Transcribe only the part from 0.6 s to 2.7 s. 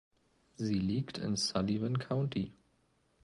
liegt in Sullivan County.